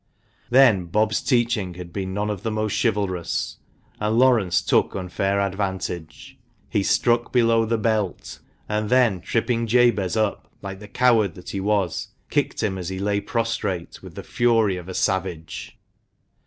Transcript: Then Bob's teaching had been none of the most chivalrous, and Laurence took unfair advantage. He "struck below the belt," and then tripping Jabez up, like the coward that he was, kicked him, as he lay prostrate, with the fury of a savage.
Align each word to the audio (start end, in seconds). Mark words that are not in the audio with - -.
Then 0.49 0.85
Bob's 0.85 1.21
teaching 1.21 1.75
had 1.75 1.93
been 1.93 2.11
none 2.11 2.31
of 2.31 2.41
the 2.41 2.49
most 2.49 2.73
chivalrous, 2.81 3.57
and 3.99 4.17
Laurence 4.17 4.63
took 4.63 4.95
unfair 4.95 5.39
advantage. 5.39 6.39
He 6.69 6.81
"struck 6.81 7.31
below 7.31 7.65
the 7.65 7.77
belt," 7.77 8.39
and 8.67 8.89
then 8.89 9.21
tripping 9.21 9.67
Jabez 9.67 10.17
up, 10.17 10.51
like 10.63 10.79
the 10.79 10.87
coward 10.87 11.35
that 11.35 11.51
he 11.51 11.59
was, 11.59 12.07
kicked 12.31 12.63
him, 12.63 12.79
as 12.79 12.89
he 12.89 12.97
lay 12.97 13.19
prostrate, 13.21 14.01
with 14.01 14.15
the 14.15 14.23
fury 14.23 14.75
of 14.75 14.89
a 14.89 14.95
savage. 14.95 15.77